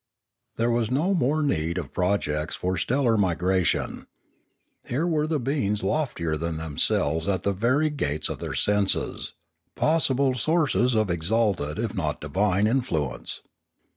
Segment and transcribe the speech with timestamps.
[0.55, 4.07] There was no more need of projects for stellar migra tion.
[4.87, 9.33] Here were beings loftier than themselves at the very gates of their senses,
[9.75, 13.43] possible sources of exalted, if not divine, influence.